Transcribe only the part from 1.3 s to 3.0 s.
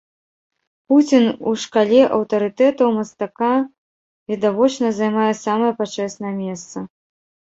у шкале аўтарытэтаў